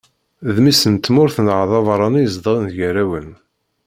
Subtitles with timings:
[0.53, 3.29] D mmi-s n tmurt neɣ d abeṛṛani izedɣen gar-awen.